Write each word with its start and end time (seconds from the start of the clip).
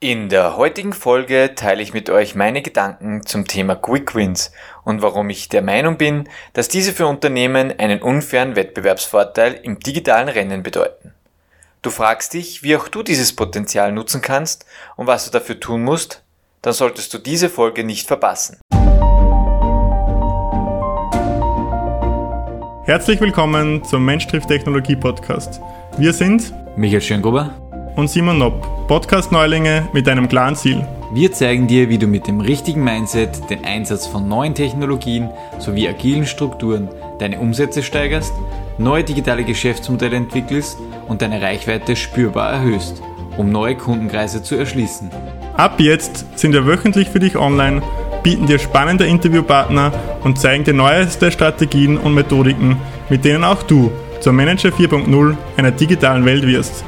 In 0.00 0.28
der 0.28 0.56
heutigen 0.56 0.92
Folge 0.92 1.56
teile 1.56 1.82
ich 1.82 1.92
mit 1.92 2.08
euch 2.08 2.36
meine 2.36 2.62
Gedanken 2.62 3.26
zum 3.26 3.48
Thema 3.48 3.74
Quick 3.74 4.14
Wins 4.14 4.52
und 4.84 5.02
warum 5.02 5.28
ich 5.28 5.48
der 5.48 5.60
Meinung 5.60 5.96
bin, 5.96 6.28
dass 6.52 6.68
diese 6.68 6.92
für 6.92 7.08
Unternehmen 7.08 7.76
einen 7.80 8.00
unfairen 8.00 8.54
Wettbewerbsvorteil 8.54 9.54
im 9.54 9.80
digitalen 9.80 10.28
Rennen 10.28 10.62
bedeuten. 10.62 11.14
Du 11.82 11.90
fragst 11.90 12.34
dich, 12.34 12.62
wie 12.62 12.76
auch 12.76 12.86
du 12.86 13.02
dieses 13.02 13.34
Potenzial 13.34 13.90
nutzen 13.90 14.22
kannst 14.22 14.66
und 14.94 15.08
was 15.08 15.24
du 15.24 15.32
dafür 15.32 15.58
tun 15.58 15.82
musst, 15.82 16.22
dann 16.62 16.74
solltest 16.74 17.12
du 17.12 17.18
diese 17.18 17.48
Folge 17.48 17.82
nicht 17.82 18.06
verpassen. 18.06 18.60
Herzlich 22.84 23.20
willkommen 23.20 23.82
zum 23.82 24.04
Mensch 24.04 24.28
trifft 24.28 24.46
Technologie 24.46 24.94
Podcast. 24.94 25.60
Wir 25.96 26.12
sind 26.12 26.52
Michael 26.76 27.02
Schöngruber 27.02 27.67
und 27.98 28.08
Simon 28.08 28.38
Nopp, 28.38 28.86
Podcast-Neulinge 28.86 29.88
mit 29.92 30.08
einem 30.08 30.28
klaren 30.28 30.54
Ziel. 30.54 30.86
Wir 31.12 31.32
zeigen 31.32 31.66
dir, 31.66 31.88
wie 31.88 31.98
du 31.98 32.06
mit 32.06 32.28
dem 32.28 32.38
richtigen 32.38 32.84
Mindset 32.84 33.50
den 33.50 33.64
Einsatz 33.64 34.06
von 34.06 34.28
neuen 34.28 34.54
Technologien 34.54 35.28
sowie 35.58 35.88
agilen 35.88 36.24
Strukturen 36.24 36.88
deine 37.18 37.40
Umsätze 37.40 37.82
steigerst, 37.82 38.32
neue 38.78 39.02
digitale 39.02 39.42
Geschäftsmodelle 39.42 40.14
entwickelst 40.14 40.78
und 41.08 41.22
deine 41.22 41.42
Reichweite 41.42 41.96
spürbar 41.96 42.52
erhöhst, 42.52 43.02
um 43.36 43.50
neue 43.50 43.74
Kundenkreise 43.74 44.44
zu 44.44 44.54
erschließen. 44.54 45.10
Ab 45.56 45.80
jetzt 45.80 46.38
sind 46.38 46.52
wir 46.52 46.66
wöchentlich 46.66 47.08
für 47.08 47.18
dich 47.18 47.36
online, 47.36 47.82
bieten 48.22 48.46
dir 48.46 48.60
spannende 48.60 49.06
Interviewpartner 49.06 49.90
und 50.22 50.38
zeigen 50.38 50.62
dir 50.62 50.72
neueste 50.72 51.32
Strategien 51.32 51.98
und 51.98 52.14
Methodiken, 52.14 52.76
mit 53.08 53.24
denen 53.24 53.42
auch 53.42 53.64
du 53.64 53.90
zur 54.20 54.34
Manager 54.34 54.68
4.0 54.68 55.36
einer 55.56 55.72
digitalen 55.72 56.24
Welt 56.24 56.46
wirst. 56.46 56.84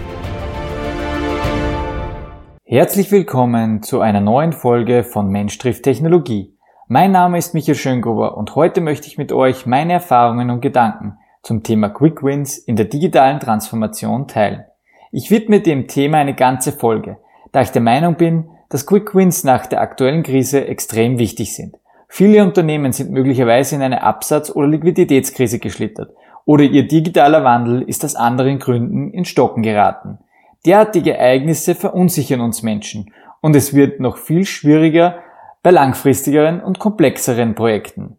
Herzlich 2.72 3.10
willkommen 3.10 3.82
zu 3.82 4.00
einer 4.00 4.20
neuen 4.20 4.52
Folge 4.52 5.02
von 5.02 5.28
Mensch 5.28 5.58
trifft 5.58 5.82
Technologie. 5.82 6.54
Mein 6.86 7.10
Name 7.10 7.36
ist 7.36 7.52
Michael 7.52 7.74
Schöngruber 7.74 8.36
und 8.36 8.54
heute 8.54 8.80
möchte 8.80 9.08
ich 9.08 9.18
mit 9.18 9.32
euch 9.32 9.66
meine 9.66 9.94
Erfahrungen 9.94 10.50
und 10.50 10.60
Gedanken 10.60 11.18
zum 11.42 11.64
Thema 11.64 11.88
Quick 11.88 12.22
Wins 12.22 12.58
in 12.58 12.76
der 12.76 12.84
digitalen 12.84 13.40
Transformation 13.40 14.28
teilen. 14.28 14.66
Ich 15.10 15.32
widme 15.32 15.58
dem 15.60 15.88
Thema 15.88 16.18
eine 16.18 16.36
ganze 16.36 16.70
Folge, 16.70 17.16
da 17.50 17.60
ich 17.60 17.70
der 17.70 17.82
Meinung 17.82 18.14
bin, 18.14 18.50
dass 18.68 18.86
Quick 18.86 19.16
Wins 19.16 19.42
nach 19.42 19.66
der 19.66 19.80
aktuellen 19.80 20.22
Krise 20.22 20.64
extrem 20.68 21.18
wichtig 21.18 21.56
sind. 21.56 21.74
Viele 22.06 22.40
Unternehmen 22.44 22.92
sind 22.92 23.10
möglicherweise 23.10 23.74
in 23.74 23.82
eine 23.82 24.04
Absatz- 24.04 24.54
oder 24.54 24.68
Liquiditätskrise 24.68 25.58
geschlittert 25.58 26.12
oder 26.44 26.62
ihr 26.62 26.86
digitaler 26.86 27.42
Wandel 27.42 27.82
ist 27.82 28.04
aus 28.04 28.14
anderen 28.14 28.60
Gründen 28.60 29.10
in 29.10 29.24
Stocken 29.24 29.64
geraten. 29.64 30.20
Derartige 30.66 31.16
Ereignisse 31.16 31.74
verunsichern 31.74 32.40
uns 32.40 32.62
Menschen 32.62 33.12
und 33.40 33.56
es 33.56 33.74
wird 33.74 34.00
noch 34.00 34.18
viel 34.18 34.44
schwieriger 34.44 35.20
bei 35.62 35.70
langfristigeren 35.70 36.60
und 36.60 36.78
komplexeren 36.78 37.54
Projekten, 37.54 38.18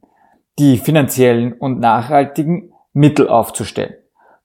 die 0.58 0.78
finanziellen 0.78 1.53
und 1.53 1.80
nachhaltigen 1.80 2.73
Mittel 2.94 3.28
aufzustellen. 3.30 3.95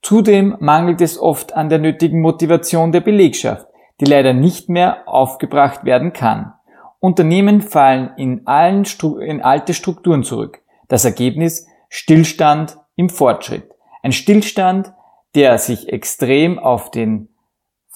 Zudem 0.02 0.56
mangelt 0.60 1.00
es 1.00 1.18
oft 1.18 1.54
an 1.54 1.68
der 1.68 1.78
nötigen 1.78 2.20
Motivation 2.20 2.92
der 2.92 3.00
Belegschaft, 3.00 3.66
die 4.00 4.04
leider 4.04 4.34
nicht 4.34 4.68
mehr 4.68 5.08
aufgebracht 5.08 5.84
werden 5.84 6.12
kann. 6.12 6.52
Unternehmen 7.00 7.60
fallen 7.60 8.10
in, 8.16 8.46
allen 8.46 8.84
in 9.20 9.42
alte 9.42 9.74
Strukturen 9.74 10.22
zurück. 10.22 10.60
Das 10.88 11.04
Ergebnis 11.04 11.66
Stillstand 11.88 12.78
im 12.94 13.08
Fortschritt. 13.08 13.70
Ein 14.02 14.12
Stillstand, 14.12 14.92
der 15.34 15.58
sich 15.58 15.92
extrem 15.92 16.58
auf 16.58 16.90
den 16.90 17.28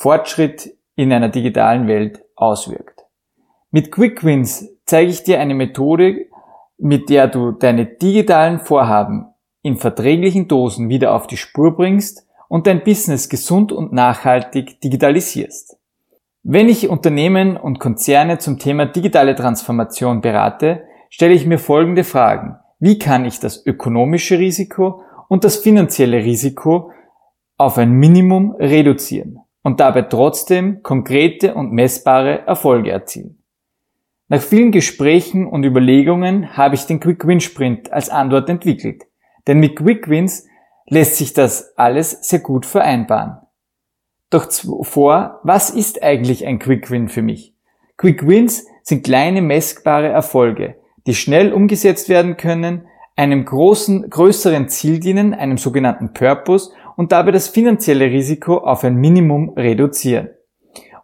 Fortschritt 0.01 0.79
in 0.97 1.13
einer 1.13 1.29
digitalen 1.29 1.87
Welt 1.87 2.25
auswirkt. 2.35 3.05
Mit 3.71 3.93
Quick 3.93 4.25
Wins 4.25 4.67
zeige 4.87 5.11
ich 5.11 5.25
dir 5.25 5.41
eine 5.41 5.53
Methode, 5.53 6.25
mit 6.79 7.11
der 7.11 7.29
du 7.29 7.53
deine 7.53 7.85
digitalen 7.85 8.61
Vorhaben 8.61 9.27
in 9.61 9.77
verträglichen 9.77 10.49
Dosen 10.49 10.89
wieder 10.89 11.15
auf 11.15 11.27
die 11.27 11.37
Spur 11.37 11.77
bringst 11.77 12.27
und 12.49 12.67
dein 12.67 12.83
Business 12.83 13.29
gesund 13.29 13.73
und 13.73 13.93
nachhaltig 13.93 14.81
digitalisierst. 14.81 15.77
Wenn 16.43 16.71
ich 16.71 16.89
Unternehmen 16.89 17.59
und 17.59 17.79
Konzerne 17.79 18.39
zum 18.39 18.59
Thema 18.59 18.87
digitale 18.87 19.35
Transformation 19.35 20.23
berate, 20.23 20.85
stelle 21.11 21.35
ich 21.35 21.45
mir 21.45 21.59
folgende 21.59 22.05
Fragen. 22.05 22.57
Wie 22.79 22.99
kann 22.99 23.27
ich 23.27 23.39
das 23.39 23.67
ökonomische 23.67 24.39
Risiko 24.39 25.03
und 25.29 25.45
das 25.45 25.59
finanzielle 25.59 26.25
Risiko 26.25 26.91
auf 27.59 27.77
ein 27.77 27.93
Minimum 27.93 28.53
reduzieren? 28.53 29.41
Und 29.63 29.81
dabei 29.81 30.03
trotzdem 30.03 30.83
konkrete 30.83 31.55
und 31.55 31.73
messbare 31.73 32.47
Erfolge 32.47 32.91
erzielen. 32.91 33.43
Nach 34.29 34.41
vielen 34.41 34.71
Gesprächen 34.71 35.47
und 35.47 35.65
Überlegungen 35.65 36.57
habe 36.57 36.77
ich 36.77 36.87
den 36.87 37.01
Quick 37.01 37.27
Win 37.27 37.41
Sprint 37.41 37.93
als 37.93 38.11
Antwort 38.11 38.49
entwickelt. 38.49 39.03
Denn 39.47 39.59
mit 39.59 39.77
Quick 39.77 40.09
Wins 40.09 40.47
lässt 40.87 41.17
sich 41.17 41.33
das 41.33 41.77
alles 41.77 42.13
sehr 42.23 42.39
gut 42.39 42.65
vereinbaren. 42.65 43.39
Doch 44.31 44.47
zuvor, 44.47 45.41
was 45.43 45.71
ist 45.71 46.03
eigentlich 46.03 46.47
ein 46.47 46.61
Quick 46.61 46.91
Win 46.91 47.09
für 47.09 47.23
mich? 47.23 47.55
Quick 47.97 48.27
Wins 48.27 48.67
sind 48.85 49.05
kleine 49.05 49.43
messbare 49.43 50.09
Erfolge, 50.09 50.77
die 51.07 51.15
schnell 51.15 51.53
umgesetzt 51.53 52.09
werden 52.09 52.37
können, 52.37 52.87
einem 53.17 53.45
großen, 53.45 54.09
größeren 54.09 54.69
Ziel 54.69 55.01
dienen, 55.01 55.35
einem 55.35 55.59
sogenannten 55.59 56.13
Purpose 56.13 56.71
und 57.01 57.13
dabei 57.13 57.31
das 57.31 57.49
finanzielle 57.49 58.11
Risiko 58.11 58.59
auf 58.59 58.85
ein 58.85 58.97
Minimum 58.97 59.55
reduzieren. 59.57 60.29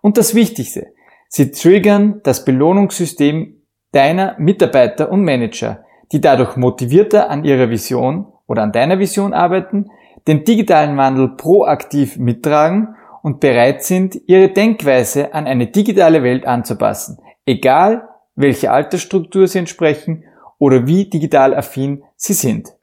Und 0.03 0.19
das 0.19 0.35
Wichtigste, 0.35 0.89
sie 1.31 1.53
triggern 1.53 2.21
das 2.23 2.45
Belohnungssystem 2.45 3.63
deiner 3.93 4.37
Mitarbeiter 4.39 5.11
und 5.11 5.25
Manager, 5.25 5.87
die 6.13 6.21
dadurch 6.21 6.59
motivierter 6.59 7.31
an 7.31 7.45
ihrer 7.45 7.71
Vision 7.71 8.27
oder 8.47 8.63
an 8.63 8.73
deiner 8.73 8.99
Vision 8.99 9.33
arbeiten, 9.33 9.91
den 10.27 10.45
digitalen 10.45 10.99
Wandel 10.99 11.29
proaktiv 11.29 12.19
mittragen 12.19 12.95
und 13.23 13.41
bereit 13.41 13.83
sind, 13.83 14.21
ihre 14.27 14.51
Denkweise 14.51 15.33
an 15.33 15.47
eine 15.47 15.69
digitale 15.69 16.23
Welt 16.23 16.47
anzupassen, 16.47 17.17
egal 17.47 18.07
welche 18.35 18.71
Altersstruktur 18.71 19.49
sie 19.49 19.61
entsprechen 19.61 20.25
oder 20.59 20.87
wie 20.87 21.09
digital 21.09 21.55
affin 21.55 22.03
sie 22.17 22.35
sind. 22.35 22.76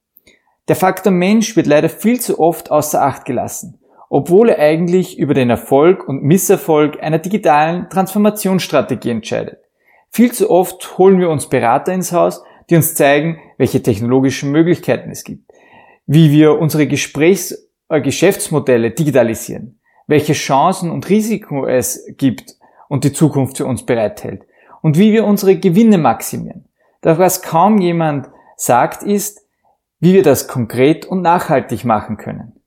Der 0.70 0.78
Faktor 0.78 1.12
Mensch 1.12 1.58
wird 1.58 1.68
leider 1.68 1.90
viel 1.90 2.22
zu 2.22 2.40
oft 2.40 2.72
außer 2.72 3.02
Acht 3.02 3.26
gelassen, 3.26 3.80
obwohl 4.10 4.50
er 4.50 4.60
eigentlich 4.60 5.20
über 5.20 5.34
den 5.34 5.50
Erfolg 5.50 6.08
und 6.08 6.24
Misserfolg 6.24 7.02
einer 7.04 7.20
digitalen 7.20 7.90
Transformationsstrategie 7.90 9.10
entscheidet. 9.10 9.60
Viel 10.10 10.32
zu 10.32 10.50
oft 10.50 10.98
holen 10.98 11.20
wir 11.20 11.30
uns 11.30 11.50
Berater 11.50 11.92
ins 11.92 12.14
Haus, 12.14 12.44
die 12.70 12.78
uns 12.78 12.96
zeigen, 12.96 13.40
welche 13.58 13.84
technologischen 13.84 14.52
Möglichkeiten 14.52 15.12
es 15.12 15.26
gibt, 15.26 15.52
wie 16.06 16.32
wir 16.32 16.58
unsere 16.60 16.88
Gesprächs- 16.88 17.70
äh, 17.90 18.00
Geschäftsmodelle 18.00 18.92
digitalisieren, 18.92 19.80
welche 20.08 20.34
Chancen 20.34 20.92
und 20.92 21.10
Risiken 21.10 21.68
es 21.68 22.06
gibt 22.18 22.56
und 22.88 23.04
die 23.04 23.12
Zukunft 23.12 23.58
für 23.58 23.66
uns 23.66 23.86
bereithält 23.86 24.44
und 24.82 24.98
wie 24.98 25.12
wir 25.12 25.26
unsere 25.26 25.58
Gewinne 25.58 25.98
maximieren. 25.98 26.70
Doch 27.02 27.18
was 27.18 27.42
kaum 27.42 27.80
jemand 27.80 28.30
sagt 28.56 29.04
ist, 29.04 29.43
wie 30.04 30.14
wir 30.14 30.22
das 30.22 30.50
konkret 30.50 31.06
und 31.06 31.22
nachhaltig 31.22 31.86
machen 31.86 32.18
können, 32.18 32.60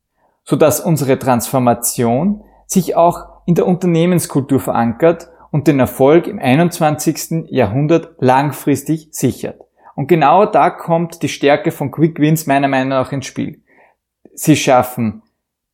sodass 0.43 0.81
unsere 0.81 1.19
Transformation 1.19 2.43
sich 2.67 2.97
auch 2.97 3.27
in 3.45 3.55
der 3.55 3.67
Unternehmenskultur 3.67 4.59
verankert 4.59 5.29
und 5.51 5.69
den 5.69 5.79
Erfolg 5.79 6.29
im 6.29 6.39
21. 6.39 7.51
Jahrhundert 7.51 8.15
langfristig 8.21 9.09
sichert. 9.11 9.61
Und 9.95 10.07
genau 10.07 10.47
da 10.47 10.71
kommt 10.71 11.23
die 11.23 11.29
Stärke 11.29 11.73
von 11.73 11.91
Quick 11.91 12.19
Wins 12.21 12.47
meiner 12.47 12.69
Meinung 12.69 12.89
nach 12.89 13.13
ins 13.13 13.27
Spiel. 13.27 13.63
Sie 14.33 14.57
schaffen 14.57 15.23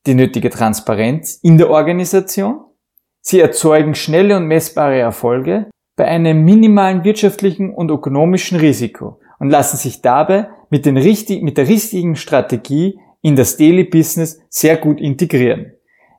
die 0.05 0.15
nötige 0.15 0.51
Transparenz 0.51 1.39
in 1.45 1.59
der 1.59 1.71
Organisation, 1.71 2.65
sie 3.21 3.39
erzeugen 3.39 3.95
schnelle 3.95 4.37
und 4.37 4.47
messbare 4.47 4.99
Erfolge 4.99 5.71
bei 5.95 6.06
einem 6.06 6.42
minimalen 6.42 7.04
wirtschaftlichen 7.04 7.72
und 7.72 7.89
ökonomischen 7.89 8.59
Risiko 8.59 9.21
und 9.39 9.48
lassen 9.48 9.77
sich 9.77 10.03
dabei 10.03 10.48
mit, 10.72 10.86
den 10.86 10.97
richtig, 10.97 11.42
mit 11.42 11.59
der 11.59 11.69
richtigen 11.69 12.16
Strategie 12.16 12.98
in 13.21 13.36
das 13.36 13.59
Daily 13.59 13.84
Business 13.84 14.41
sehr 14.48 14.78
gut 14.78 15.03
integrieren. 15.03 15.74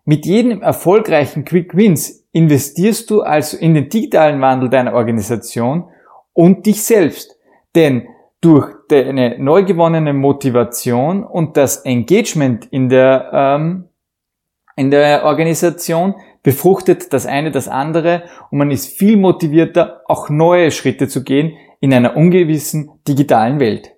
Mit 0.05 0.27
jedem 0.27 0.61
erfolgreichen 0.61 1.43
Quick 1.43 1.75
Wins 1.75 2.27
investierst 2.33 3.09
du 3.09 3.21
also 3.21 3.57
in 3.57 3.73
den 3.73 3.89
digitalen 3.89 4.39
Wandel 4.41 4.69
deiner 4.69 4.93
Organisation 4.93 5.85
und 6.33 6.67
dich 6.67 6.83
selbst. 6.83 7.35
Denn 7.73 8.07
durch 8.41 8.71
deine 8.89 9.39
neu 9.39 9.63
gewonnene 9.63 10.13
Motivation 10.13 11.23
und 11.23 11.57
das 11.57 11.77
Engagement 11.77 12.67
in 12.67 12.89
der, 12.89 13.31
ähm, 13.33 13.85
in 14.75 14.91
der 14.91 15.23
Organisation 15.23 16.13
befruchtet 16.43 17.11
das 17.11 17.25
eine 17.25 17.49
das 17.49 17.67
andere 17.67 18.25
und 18.51 18.59
man 18.59 18.69
ist 18.69 18.95
viel 18.95 19.17
motivierter, 19.17 20.01
auch 20.05 20.29
neue 20.29 20.69
Schritte 20.69 21.07
zu 21.07 21.23
gehen 21.23 21.53
in 21.79 21.91
einer 21.91 22.15
ungewissen 22.15 22.91
digitalen 23.07 23.59
Welt. 23.59 23.92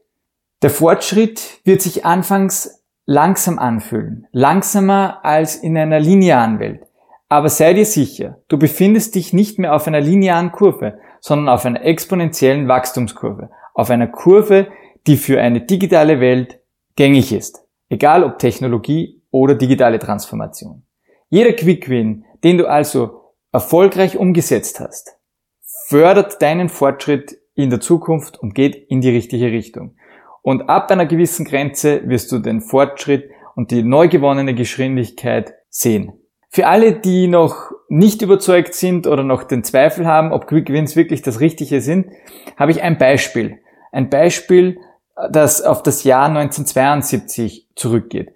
Der 0.66 0.72
Fortschritt 0.72 1.60
wird 1.64 1.84
sich 1.84 2.06
anfangs 2.06 2.84
langsam 3.06 3.60
anfühlen, 3.60 4.26
langsamer 4.32 5.24
als 5.24 5.58
in 5.58 5.78
einer 5.78 6.00
linearen 6.00 6.58
Welt. 6.58 6.88
Aber 7.30 7.50
sei 7.50 7.76
dir 7.76 7.86
sicher, 7.86 8.42
du 8.48 8.58
befindest 8.58 9.14
dich 9.14 9.32
nicht 9.32 9.60
mehr 9.60 9.76
auf 9.76 9.86
einer 9.86 10.02
linearen 10.02 10.52
Kurve, 10.52 10.98
sondern 11.20 11.50
auf 11.50 11.68
einer 11.68 11.86
exponentiellen 11.86 12.68
Wachstumskurve, 12.68 13.52
auf 13.76 13.92
einer 13.92 14.08
Kurve, 14.08 14.70
die 15.06 15.18
für 15.18 15.40
eine 15.40 15.62
digitale 15.62 16.20
Welt 16.20 16.60
gängig 16.96 17.32
ist, 17.32 17.64
egal 17.90 18.24
ob 18.24 18.40
Technologie 18.40 19.22
oder 19.30 19.54
digitale 19.54 20.00
Transformation. 20.00 20.82
Jeder 21.30 21.54
Quick 21.54 21.90
Win, 21.90 22.26
den 22.44 22.58
du 22.58 22.66
also 22.66 23.36
erfolgreich 23.52 24.18
umgesetzt 24.18 24.80
hast, 24.80 25.16
fördert 25.90 26.42
deinen 26.42 26.70
Fortschritt 26.70 27.38
in 27.54 27.70
der 27.70 27.82
Zukunft 27.82 28.40
und 28.40 28.56
geht 28.56 28.76
in 28.76 29.02
die 29.02 29.12
richtige 29.12 29.52
Richtung. 29.52 29.96
Und 30.45 30.69
ab 30.69 30.89
einer 30.92 31.07
gewissen 31.07 31.44
Grenze 31.44 32.07
wirst 32.07 32.31
du 32.31 32.38
den 32.38 32.62
Fortschritt 32.62 33.31
und 33.56 33.71
die 33.71 33.81
neu 33.81 34.07
gewonnene 34.07 34.53
Geschwindigkeit 34.53 35.56
sehen. 35.69 36.13
Für 36.51 36.68
alle, 36.68 36.94
die 36.94 37.25
noch 37.25 37.71
nicht 37.89 38.21
überzeugt 38.21 38.75
sind 38.75 39.07
oder 39.07 39.24
noch 39.24 39.45
den 39.45 39.63
Zweifel 39.63 40.06
haben, 40.06 40.31
ob 40.31 40.45
Quick 40.45 40.69
Wins 40.69 40.95
wirklich 40.95 41.24
das 41.24 41.39
Richtige 41.39 41.81
sind, 41.81 42.12
habe 42.57 42.69
ich 42.69 42.83
ein 42.83 43.00
Beispiel. 43.00 43.57
Ein 43.92 44.12
Beispiel, 44.12 44.77
das 45.31 45.63
auf 45.63 45.81
das 45.81 46.03
Jahr 46.03 46.27
1972 46.27 47.69
zurückgeht. 47.75 48.31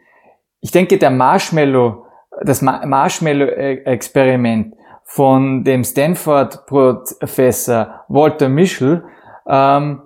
Ich 0.61 0.71
denke, 0.71 0.97
der 0.97 1.11
Marshmallow, 1.11 2.07
das 2.41 2.63
Marshmallow-Experiment 2.63 4.73
von 5.03 5.63
dem 5.63 5.83
Stanford-Professor 5.83 8.05
Walter 8.07 8.49
Mischel 8.49 9.03
ähm, 9.47 10.01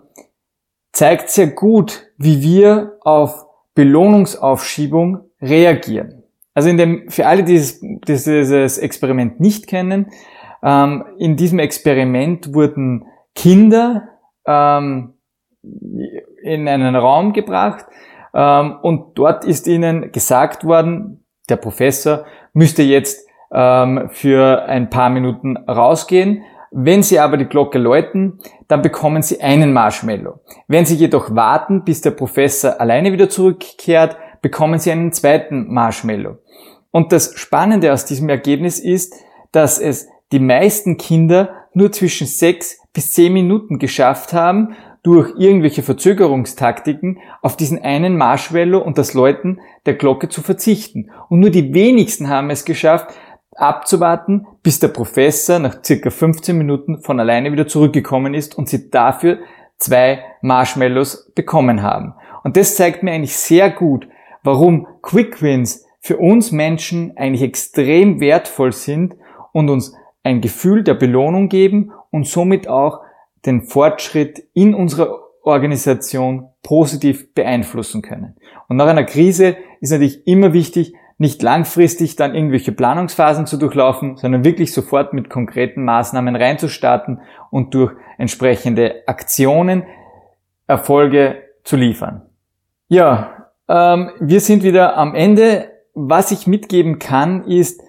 zeigt 0.94 1.30
sehr 1.30 1.48
gut, 1.48 2.08
wie 2.18 2.42
wir 2.42 2.98
auf 3.02 3.46
Belohnungsaufschiebung 3.76 5.22
reagieren. 5.42 6.24
Also 6.54 6.70
in 6.70 6.78
dem, 6.78 7.10
für 7.10 7.26
alle, 7.26 7.44
die 7.44 7.54
dieses, 7.54 7.80
dieses 8.08 8.78
Experiment 8.78 9.40
nicht 9.40 9.68
kennen, 9.68 10.12
ähm, 10.62 11.04
in 11.18 11.36
diesem 11.36 11.60
Experiment 11.60 12.54
wurden 12.54 13.06
Kinder 13.36 14.10
ähm, 14.46 15.16
in 16.44 16.68
einen 16.68 16.96
Raum 16.96 17.34
gebracht 17.34 17.86
ähm, 18.34 18.78
und 18.82 19.18
dort 19.18 19.46
ist 19.46 19.68
ihnen 19.68 20.12
gesagt 20.12 20.64
worden, 20.64 21.26
der 21.50 21.56
Professor 21.58 22.26
müsste 22.54 22.84
jetzt 22.84 23.28
ähm, 23.52 24.10
für 24.12 24.64
ein 24.66 24.90
paar 24.90 25.10
Minuten 25.10 25.58
rausgehen. 25.58 26.44
Wenn 26.76 27.04
Sie 27.04 27.20
aber 27.20 27.38
die 27.38 27.46
Glocke 27.46 27.78
läuten, 27.78 28.40
dann 28.68 28.82
bekommen 28.82 29.22
Sie 29.22 29.42
einen 29.42 29.74
Marshmallow. 29.74 30.40
Wenn 30.68 30.86
Sie 30.86 30.96
jedoch 30.96 31.36
warten, 31.36 31.84
bis 31.84 32.02
der 32.02 32.12
Professor 32.12 32.82
alleine 32.82 33.12
wieder 33.12 33.30
zurückkehrt, 33.30 34.18
bekommen 34.42 34.80
Sie 34.80 34.92
einen 34.92 35.12
zweiten 35.12 35.72
Marshmallow. 35.72 36.38
Und 36.90 37.12
das 37.12 37.34
Spannende 37.36 37.94
aus 37.94 38.06
diesem 38.06 38.28
Ergebnis 38.28 38.80
ist, 38.80 39.14
dass 39.52 39.78
es 39.78 40.08
die 40.32 40.40
meisten 40.40 40.98
Kinder 40.98 41.54
nur 41.74 41.92
zwischen 41.92 42.26
sechs 42.26 42.80
bis 42.92 43.12
zehn 43.14 43.34
Minuten 43.34 43.78
geschafft 43.78 44.34
haben, 44.34 44.76
durch 45.04 45.34
irgendwelche 45.38 45.84
Verzögerungstaktiken 45.84 47.20
auf 47.42 47.56
diesen 47.56 47.84
einen 47.84 48.18
Marshmallow 48.18 48.80
und 48.80 48.98
das 48.98 49.14
Läuten 49.14 49.60
der 49.86 49.94
Glocke 49.94 50.30
zu 50.30 50.42
verzichten. 50.42 51.12
Und 51.30 51.40
nur 51.40 51.50
die 51.50 51.74
wenigsten 51.74 52.30
haben 52.30 52.50
es 52.50 52.66
geschafft, 52.66 53.14
abzuwarten, 53.56 54.48
bis 54.62 54.80
der 54.80 54.90
Professor 54.90 55.60
nach 55.60 55.84
circa 55.84 56.10
15 56.10 56.58
Minuten 56.58 57.02
von 57.02 57.20
alleine 57.20 57.52
wieder 57.52 57.68
zurückgekommen 57.68 58.34
ist 58.34 58.58
und 58.58 58.70
sie 58.70 58.90
dafür 58.90 59.40
zwei 59.78 60.24
Marshmallows 60.42 61.32
bekommen 61.36 61.82
haben. 61.82 62.14
Und 62.44 62.58
das 62.58 62.76
zeigt 62.76 63.04
mir 63.04 63.12
eigentlich 63.12 63.36
sehr 63.36 63.70
gut, 63.70 64.08
warum 64.44 64.88
Quick 65.02 65.42
Wins 65.42 65.86
für 66.00 66.18
uns 66.18 66.52
Menschen 66.52 67.18
eigentlich 67.18 67.44
extrem 67.44 68.20
wertvoll 68.20 68.74
sind 68.74 69.16
und 69.54 69.70
uns 69.70 69.96
ein 70.24 70.42
Gefühl 70.42 70.84
der 70.84 70.96
Belohnung 70.96 71.50
geben 71.50 71.92
und 72.12 72.28
somit 72.28 72.68
auch 72.68 73.02
den 73.46 73.64
Fortschritt 73.64 74.44
in 74.54 74.74
unserer 74.74 75.20
Organisation 75.44 76.50
positiv 76.62 77.34
beeinflussen 77.34 78.02
können. 78.02 78.36
Und 78.70 78.78
nach 78.78 78.88
einer 78.88 79.04
Krise 79.04 79.58
ist 79.82 79.92
natürlich 79.92 80.26
immer 80.26 80.54
wichtig, 80.54 80.94
nicht 81.18 81.42
langfristig 81.42 82.16
dann 82.16 82.36
irgendwelche 82.36 82.72
Planungsphasen 82.72 83.46
zu 83.46 83.58
durchlaufen, 83.58 84.18
sondern 84.18 84.44
wirklich 84.44 84.74
sofort 84.74 85.14
mit 85.14 85.30
konkreten 85.30 85.84
Maßnahmen 85.86 86.36
reinzustarten 86.36 87.22
und 87.52 87.74
durch 87.74 87.94
entsprechende 88.18 89.04
Aktionen 89.08 89.84
Erfolge 90.68 91.44
zu 91.64 91.76
liefern. 91.76 92.24
Ja, 92.88 93.50
ähm, 93.68 94.12
wir 94.20 94.40
sind 94.40 94.64
wieder 94.64 94.98
am 94.98 95.16
Ende. 95.16 95.70
Was 95.96 96.32
ich 96.32 96.48
mitgeben 96.48 96.98
kann, 96.98 97.44
ist 97.44 97.82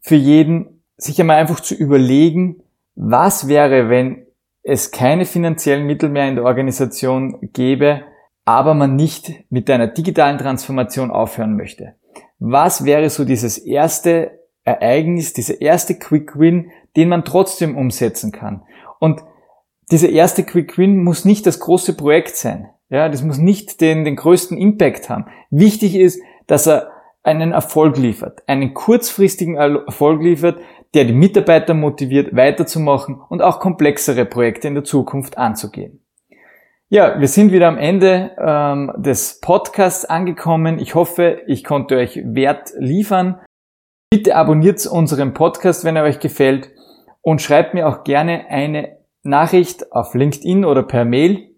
für 0.00 0.16
jeden, 0.16 0.82
sich 0.96 1.20
einmal 1.20 1.36
einfach 1.36 1.60
zu 1.60 1.74
überlegen, 1.74 2.62
was 2.96 3.46
wäre, 3.46 3.88
wenn 3.88 4.26
es 4.64 4.90
keine 4.90 5.24
finanziellen 5.24 5.86
Mittel 5.86 6.08
mehr 6.08 6.28
in 6.28 6.34
der 6.34 6.44
Organisation 6.44 7.38
gäbe, 7.52 8.02
aber 8.44 8.74
man 8.74 8.96
nicht 8.96 9.44
mit 9.50 9.70
einer 9.70 9.86
digitalen 9.86 10.38
Transformation 10.38 11.12
aufhören 11.12 11.56
möchte 11.56 11.94
was 12.38 12.84
wäre 12.84 13.10
so 13.10 13.24
dieses 13.24 13.58
erste 13.58 14.38
Ereignis, 14.64 15.32
dieser 15.32 15.60
erste 15.60 15.98
Quick 15.98 16.38
Win, 16.38 16.70
den 16.96 17.08
man 17.08 17.24
trotzdem 17.24 17.76
umsetzen 17.76 18.32
kann. 18.32 18.62
Und 18.98 19.22
dieser 19.90 20.10
erste 20.10 20.44
Quick 20.44 20.76
Win 20.76 21.02
muss 21.02 21.24
nicht 21.24 21.46
das 21.46 21.60
große 21.60 21.96
Projekt 21.96 22.36
sein. 22.36 22.68
Ja, 22.90 23.08
das 23.08 23.22
muss 23.22 23.38
nicht 23.38 23.80
den, 23.80 24.04
den 24.04 24.16
größten 24.16 24.56
Impact 24.56 25.08
haben. 25.10 25.26
Wichtig 25.50 25.94
ist, 25.94 26.20
dass 26.46 26.66
er 26.66 26.90
einen 27.22 27.52
Erfolg 27.52 27.98
liefert, 27.98 28.42
einen 28.46 28.72
kurzfristigen 28.72 29.56
Erfolg 29.56 30.22
liefert, 30.22 30.60
der 30.94 31.04
die 31.04 31.12
Mitarbeiter 31.12 31.74
motiviert, 31.74 32.34
weiterzumachen 32.34 33.20
und 33.28 33.42
auch 33.42 33.60
komplexere 33.60 34.24
Projekte 34.24 34.68
in 34.68 34.74
der 34.74 34.84
Zukunft 34.84 35.36
anzugehen. 35.36 36.00
Ja, 36.90 37.20
wir 37.20 37.28
sind 37.28 37.52
wieder 37.52 37.68
am 37.68 37.76
Ende 37.76 38.30
ähm, 38.38 38.90
des 38.96 39.40
Podcasts 39.42 40.06
angekommen. 40.06 40.78
Ich 40.78 40.94
hoffe, 40.94 41.42
ich 41.46 41.62
konnte 41.62 41.98
euch 41.98 42.18
Wert 42.24 42.72
liefern. 42.78 43.40
Bitte 44.10 44.34
abonniert 44.34 44.86
unseren 44.86 45.34
Podcast, 45.34 45.84
wenn 45.84 45.96
er 45.96 46.04
euch 46.04 46.18
gefällt 46.18 46.70
und 47.20 47.42
schreibt 47.42 47.74
mir 47.74 47.88
auch 47.88 48.04
gerne 48.04 48.46
eine 48.48 48.96
Nachricht 49.22 49.92
auf 49.92 50.14
LinkedIn 50.14 50.64
oder 50.64 50.82
per 50.82 51.04
Mail, 51.04 51.50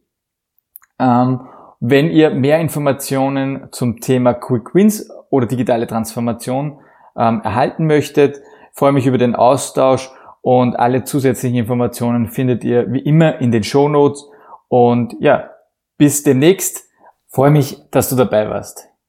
ähm, 0.99 1.43
wenn 1.79 2.11
ihr 2.11 2.31
mehr 2.31 2.59
Informationen 2.59 3.69
zum 3.71 4.01
Thema 4.01 4.35
Quick 4.35 4.75
Wins 4.75 5.11
oder 5.31 5.47
digitale 5.47 5.87
Transformation 5.87 6.81
ähm, 7.17 7.41
erhalten 7.45 7.87
möchtet. 7.87 8.43
Freue 8.73 8.91
mich 8.91 9.07
über 9.07 9.19
den 9.19 9.37
Austausch 9.37 10.11
und 10.43 10.75
alle 10.75 11.05
zusätzlichen 11.05 11.59
Informationen 11.59 12.27
findet 12.27 12.65
ihr 12.65 12.93
wie 12.93 12.99
immer 12.99 13.41
in 13.41 13.53
den 13.53 13.63
Show 13.63 13.89
Notes 13.89 14.27
und 14.71 15.17
ja, 15.21 15.51
bis 15.99 16.23
demnächst. 16.23 16.89
Freue 17.27 17.51
mich, 17.51 17.77
dass 17.91 18.09
du 18.09 18.17
dabei 18.17 18.49
warst. 18.49 18.90